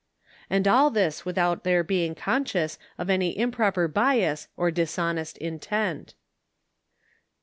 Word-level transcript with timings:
And 0.49 0.67
all 0.67 0.89
this 0.89 1.25
with 1.25 1.37
out 1.37 1.63
their 1.63 1.83
being 1.83 2.15
conscious 2.15 2.79
of 2.97 3.07
any 3.07 3.37
improper 3.37 3.87
bias 3.87 4.47
or 4.57 4.71
dishonest 4.71 5.37
intent. 5.37 6.15